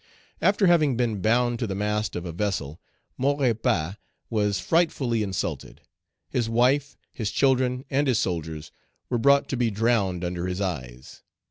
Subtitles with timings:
[0.41, 2.81] After having been bound to the mast of a vessel,
[3.19, 3.97] Maurepas
[4.31, 5.81] was frightfully insulted.
[6.27, 8.71] His wife, his children, and his soldiers
[9.11, 11.21] were brought to be drowned under his eyes.